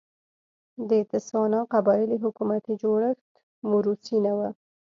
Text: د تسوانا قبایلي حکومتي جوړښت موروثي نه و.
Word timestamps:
د 0.89 0.91
تسوانا 1.11 1.59
قبایلي 1.73 2.17
حکومتي 2.23 2.73
جوړښت 2.83 3.25
موروثي 3.69 4.17
نه 4.25 4.33
و. 4.37 4.39